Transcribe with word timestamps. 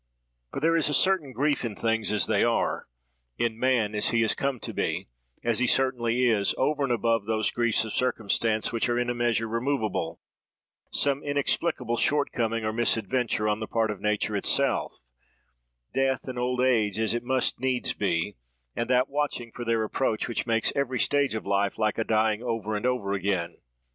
"For 0.51 0.59
there 0.59 0.75
is 0.75 0.89
a 0.89 0.95
certain 0.95 1.31
grief 1.31 1.63
in 1.63 1.75
things 1.75 2.11
as 2.11 2.25
they 2.25 2.43
are, 2.43 2.87
in 3.37 3.59
man 3.59 3.93
as 3.93 4.09
he 4.09 4.23
has 4.23 4.33
come 4.33 4.59
to 4.61 4.73
be, 4.73 5.09
as 5.43 5.59
he 5.59 5.67
certainly 5.67 6.27
is, 6.27 6.55
over 6.57 6.81
and 6.81 6.91
above 6.91 7.25
those 7.27 7.51
griefs 7.51 7.85
of 7.85 7.93
circumstance 7.93 8.73
which 8.73 8.89
are 8.89 8.97
in 8.97 9.11
a 9.11 9.13
measure 9.13 9.47
removable—some 9.47 11.21
inexplicable 11.21 11.97
shortcoming, 11.97 12.65
or 12.65 12.73
misadventure, 12.73 13.47
on 13.47 13.59
the 13.59 13.67
part 13.67 13.91
of 13.91 14.01
nature 14.01 14.35
itself—death, 14.35 16.27
and 16.27 16.39
old 16.39 16.61
age 16.61 16.97
as 16.97 17.13
it 17.13 17.21
must 17.21 17.59
needs 17.59 17.93
be, 17.93 18.37
and 18.75 18.89
that 18.89 19.07
watching 19.07 19.51
for 19.51 19.63
their 19.63 19.83
approach, 19.83 20.27
which 20.27 20.47
makes 20.47 20.73
every 20.75 20.97
stage 20.97 21.35
of 21.35 21.45
life 21.45 21.77
like 21.77 21.99
a 21.99 22.03
dying 22.03 22.41
over 22.41 22.75
and 22.75 22.87
over 22.87 23.13
again. 23.13 23.57